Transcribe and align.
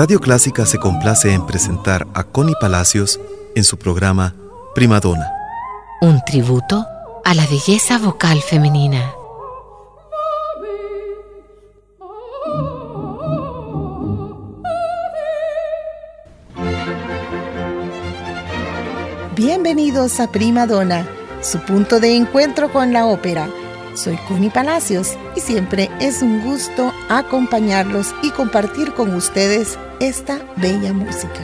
Radio 0.00 0.18
Clásica 0.18 0.64
se 0.64 0.78
complace 0.78 1.34
en 1.34 1.44
presentar 1.46 2.06
a 2.14 2.24
Connie 2.24 2.54
Palacios 2.58 3.20
en 3.54 3.64
su 3.64 3.76
programa 3.76 4.34
Primadona. 4.74 5.30
Un 6.00 6.24
tributo 6.24 6.86
a 7.22 7.34
la 7.34 7.44
belleza 7.46 7.98
vocal 7.98 8.40
femenina. 8.40 9.12
Bienvenidos 19.36 20.18
a 20.18 20.32
Primadona, 20.32 21.06
su 21.42 21.58
punto 21.58 22.00
de 22.00 22.16
encuentro 22.16 22.72
con 22.72 22.94
la 22.94 23.04
ópera 23.04 23.50
soy 23.94 24.16
Connie 24.28 24.50
Palacios 24.50 25.16
y 25.36 25.40
siempre 25.40 25.90
es 26.00 26.22
un 26.22 26.42
gusto 26.42 26.89
acompañarlos 27.10 28.14
y 28.22 28.30
compartir 28.30 28.94
con 28.94 29.12
ustedes 29.14 29.76
esta 29.98 30.38
bella 30.56 30.92
música. 30.92 31.40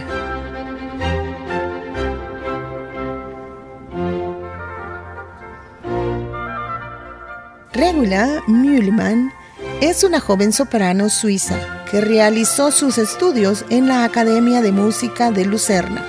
Regula 7.72 8.42
Mühlmann 8.46 9.32
es 9.80 10.04
una 10.04 10.20
joven 10.20 10.52
soprano 10.52 11.10
suiza 11.10 11.58
que 11.90 12.00
realizó 12.00 12.70
sus 12.70 12.96
estudios 12.96 13.64
en 13.68 13.88
la 13.88 14.04
Academia 14.04 14.62
de 14.62 14.70
Música 14.72 15.32
de 15.32 15.44
Lucerna, 15.44 16.02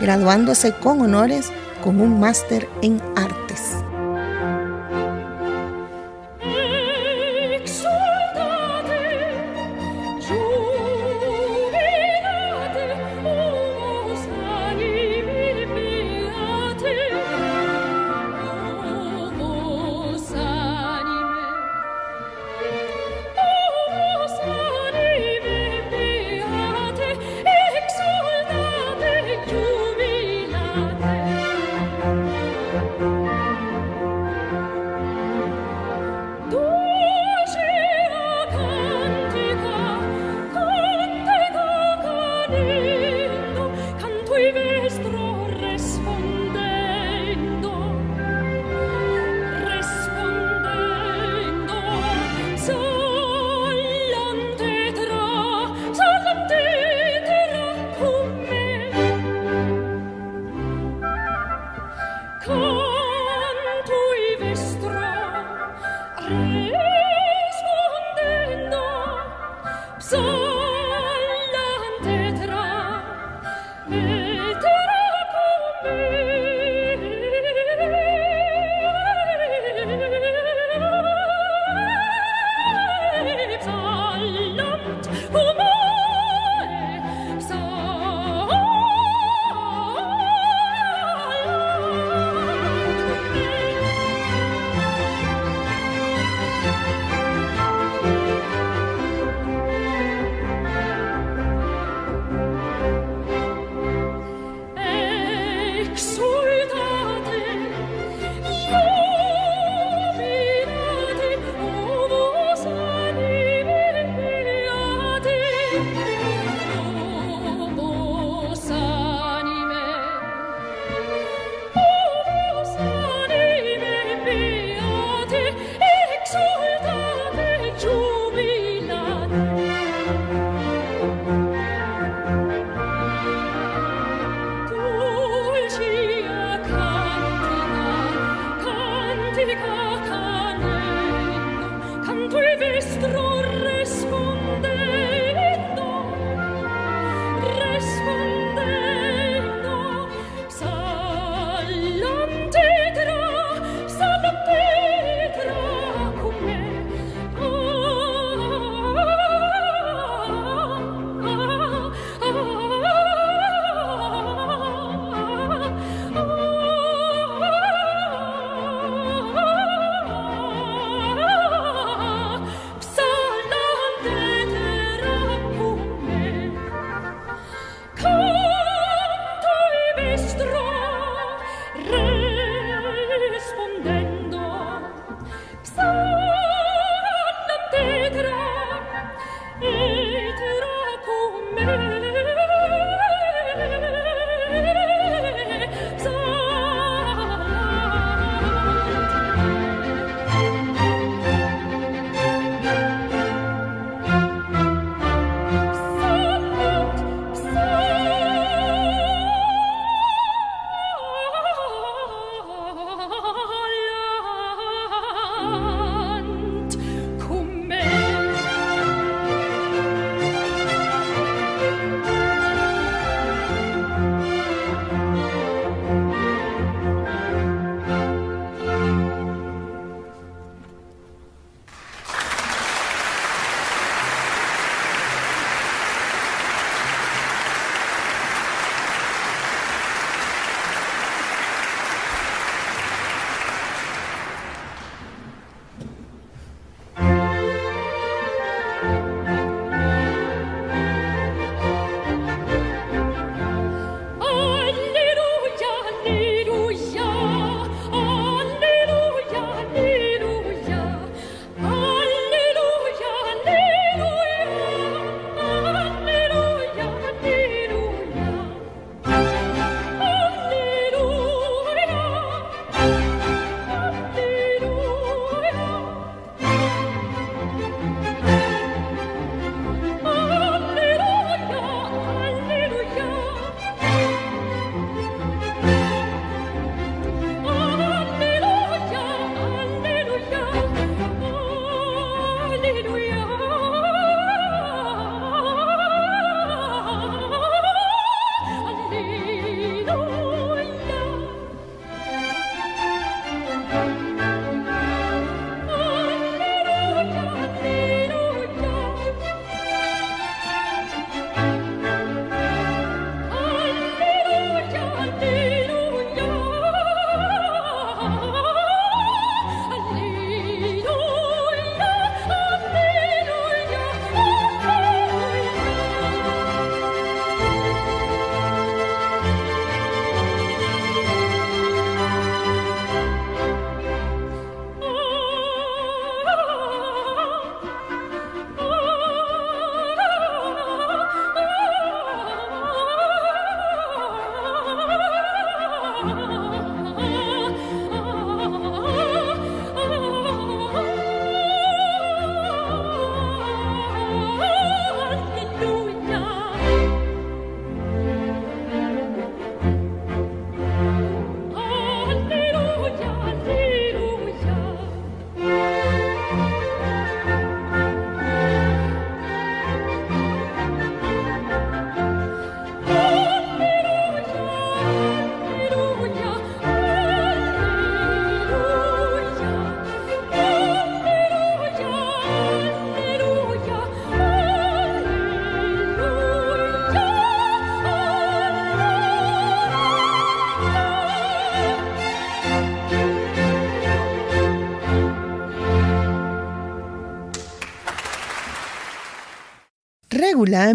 graduándose 0.00 0.74
con 0.74 1.00
honores 1.00 1.50
con 1.82 2.00
un 2.00 2.18
máster 2.18 2.68
en 2.82 3.00
artes. 3.14 3.43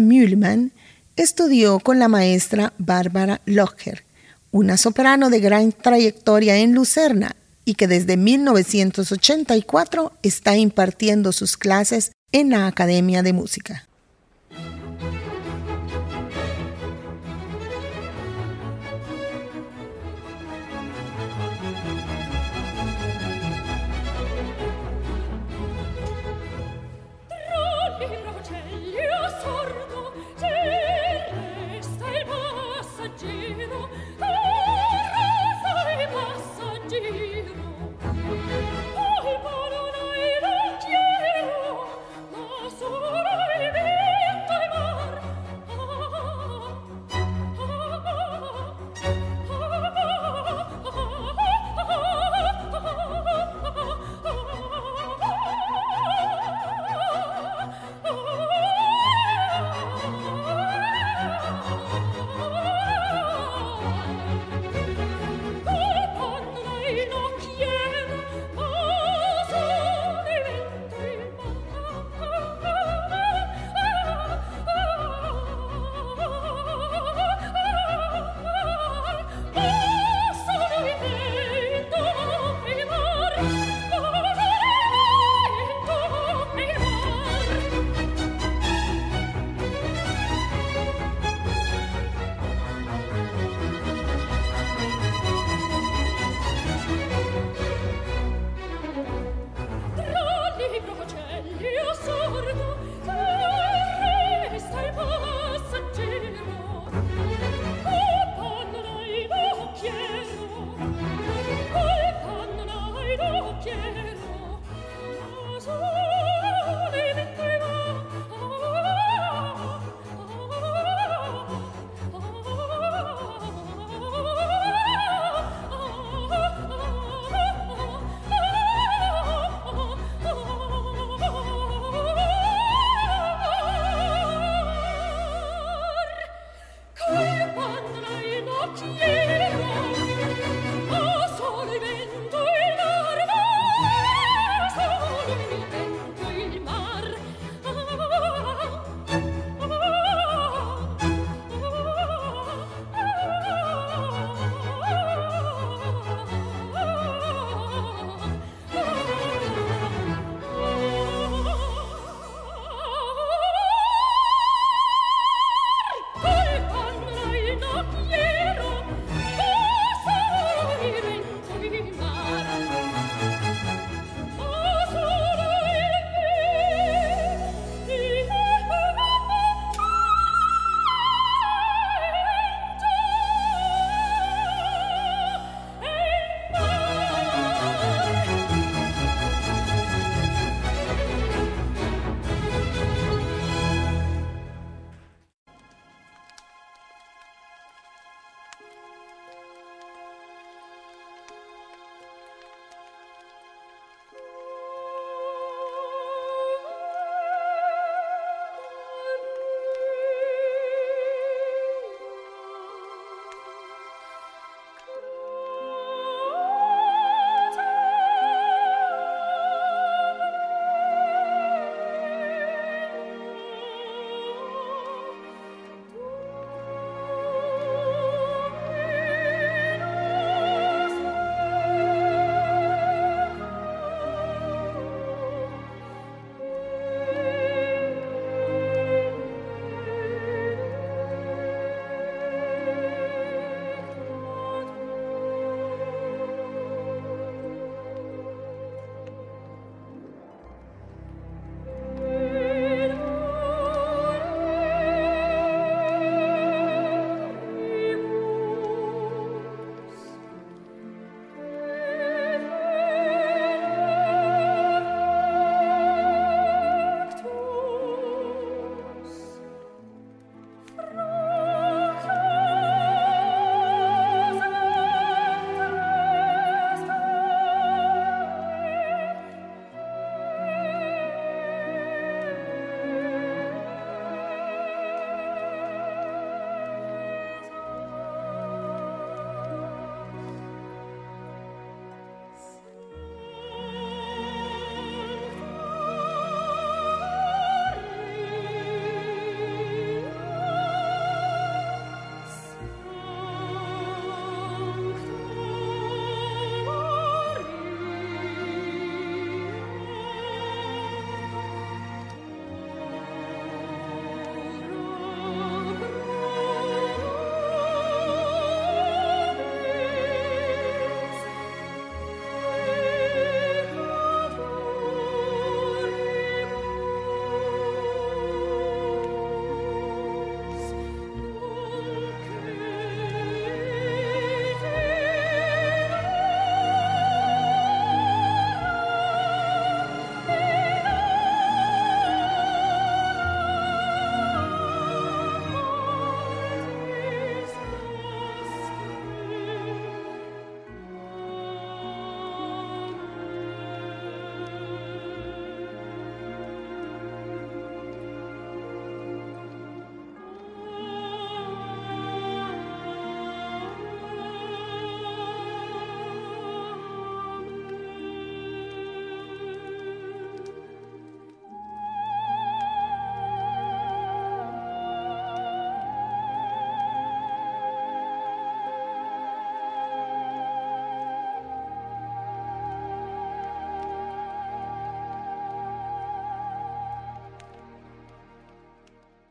Mühlmann 0.00 0.72
estudió 1.16 1.80
con 1.80 1.98
la 1.98 2.08
maestra 2.08 2.72
Bárbara 2.78 3.40
Locher, 3.46 4.04
una 4.50 4.76
soprano 4.76 5.30
de 5.30 5.40
gran 5.40 5.72
trayectoria 5.72 6.56
en 6.58 6.74
Lucerna 6.74 7.34
y 7.64 7.74
que 7.74 7.88
desde 7.88 8.16
1984 8.16 10.12
está 10.22 10.56
impartiendo 10.56 11.32
sus 11.32 11.56
clases 11.56 12.12
en 12.32 12.50
la 12.50 12.66
Academia 12.66 13.22
de 13.22 13.32
Música. 13.32 13.88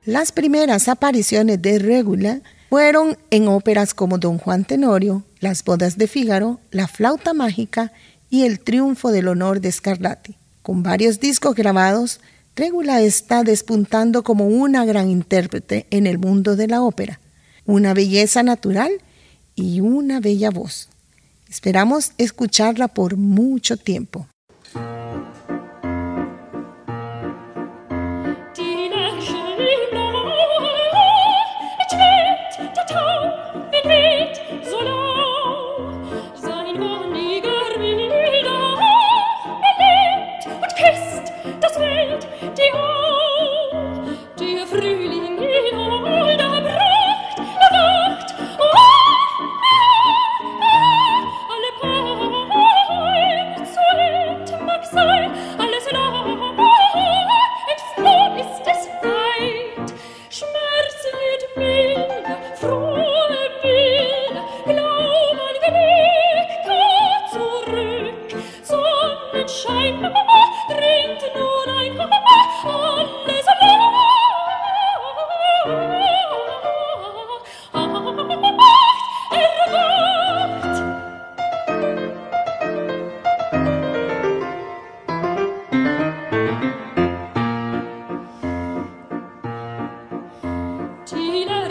Las 0.09 0.31
primeras 0.31 0.87
apariciones 0.87 1.61
de 1.61 1.77
Regula 1.77 2.41
fueron 2.71 3.15
en 3.29 3.47
óperas 3.47 3.93
como 3.93 4.17
Don 4.17 4.39
Juan 4.39 4.65
Tenorio, 4.65 5.23
Las 5.39 5.63
bodas 5.63 5.99
de 5.99 6.07
Fígaro, 6.07 6.59
La 6.71 6.87
flauta 6.87 7.35
mágica 7.35 7.93
y 8.27 8.41
El 8.41 8.59
triunfo 8.59 9.11
del 9.11 9.27
honor 9.27 9.61
de 9.61 9.71
Scarlatti. 9.71 10.35
Con 10.63 10.81
varios 10.81 11.19
discos 11.19 11.53
grabados, 11.53 12.21
Regula 12.55 13.01
está 13.01 13.43
despuntando 13.43 14.23
como 14.23 14.47
una 14.47 14.83
gran 14.83 15.11
intérprete 15.11 15.85
en 15.91 16.07
el 16.07 16.17
mundo 16.17 16.55
de 16.55 16.65
la 16.65 16.81
ópera, 16.81 17.19
una 17.67 17.93
belleza 17.93 18.41
natural 18.41 18.89
y 19.53 19.79
una 19.79 20.19
bella 20.19 20.49
voz. 20.49 20.89
Esperamos 21.47 22.13
escucharla 22.17 22.87
por 22.87 23.15
mucho 23.15 23.77
tiempo. 23.77 24.27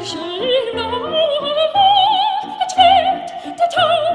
schöner 0.08 0.86
Ort, 0.92 1.74
der 2.60 2.68
trägt 2.68 3.60
der 3.60 3.68
Tag. 3.68 4.07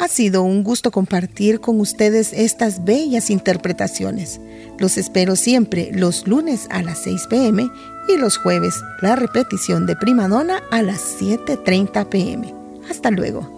Ha 0.00 0.06
sido 0.06 0.44
un 0.44 0.62
gusto 0.62 0.92
compartir 0.92 1.60
con 1.60 1.80
ustedes 1.80 2.32
estas 2.32 2.84
bellas 2.84 3.30
interpretaciones. 3.30 4.40
Los 4.78 4.96
espero 4.96 5.34
siempre 5.34 5.90
los 5.92 6.28
lunes 6.28 6.68
a 6.70 6.82
las 6.82 6.98
6 7.02 7.26
pm 7.28 7.68
y 8.08 8.16
los 8.16 8.36
jueves 8.36 8.80
la 9.02 9.16
repetición 9.16 9.86
de 9.86 9.96
Prima 9.96 10.28
Donna 10.28 10.62
a 10.70 10.82
las 10.82 11.20
7.30 11.20 12.08
pm. 12.08 12.54
Hasta 12.88 13.10
luego. 13.10 13.57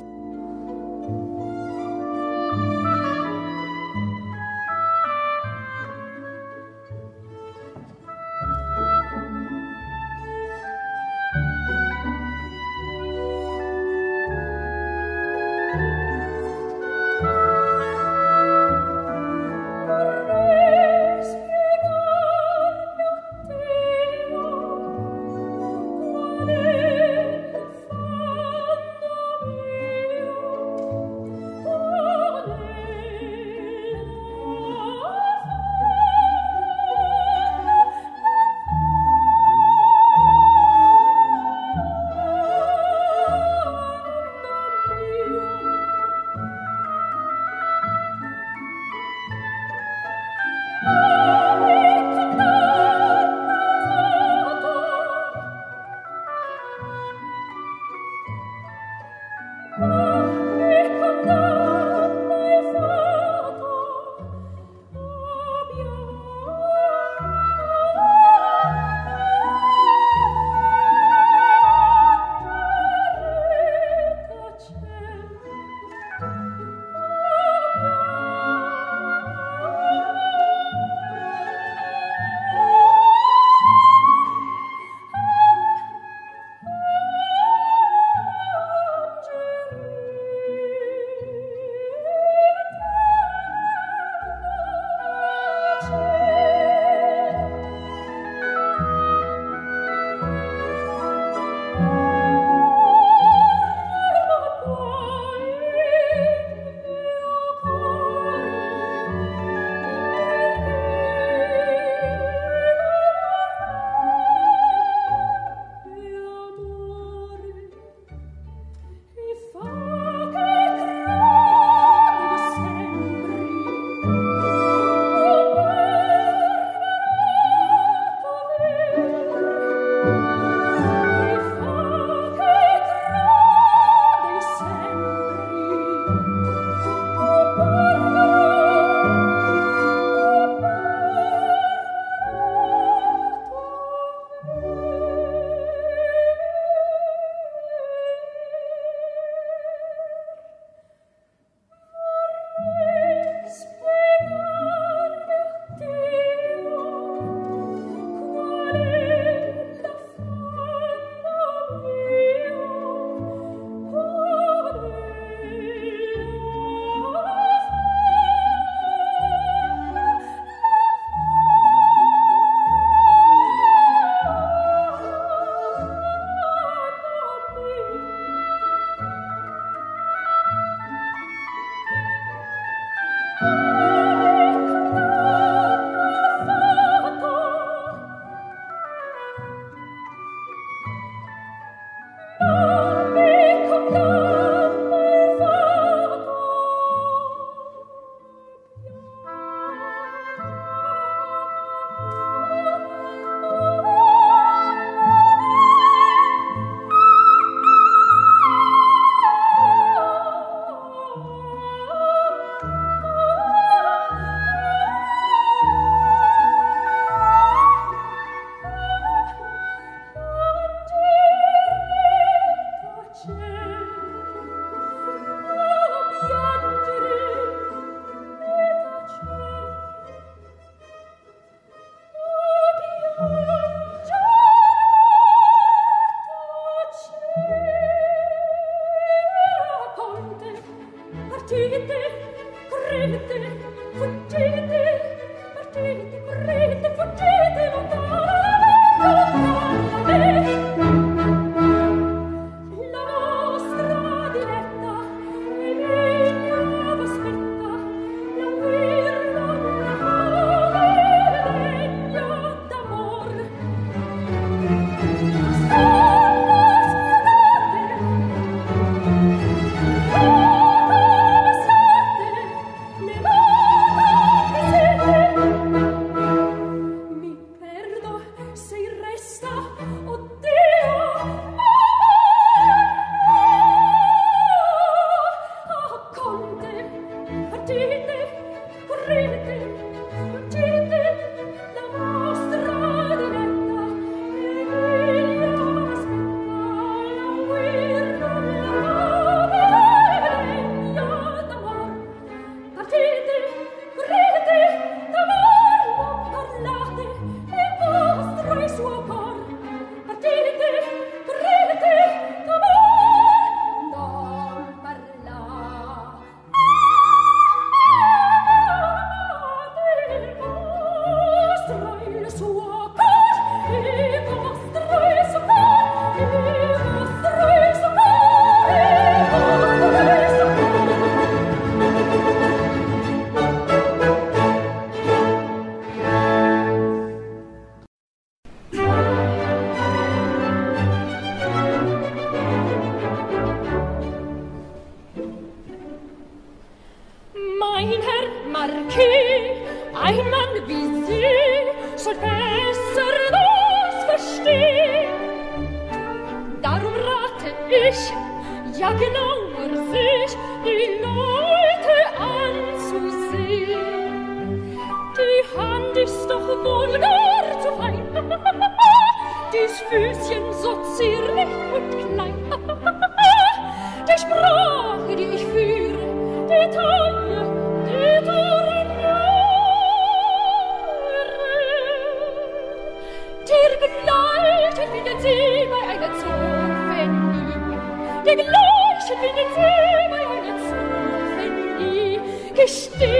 verstehe. 392.70 393.19